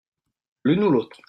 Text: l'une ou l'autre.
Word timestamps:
l'une 0.63 0.83
ou 0.83 0.89
l'autre. 0.89 1.19